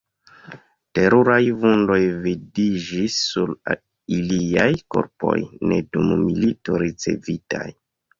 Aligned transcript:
Teruraj 0.99 1.41
vundoj 1.65 1.97
vidiĝis 2.23 3.17
sur 3.33 3.51
iliaj 4.15 4.65
korpoj, 4.95 5.35
ne 5.73 5.79
dum 5.97 6.09
milito 6.23 6.81
ricevitaj. 6.85 7.67